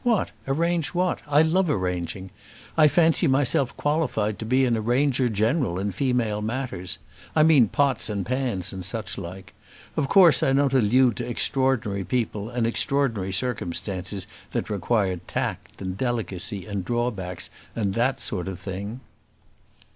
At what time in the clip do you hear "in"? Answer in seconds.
5.77-5.91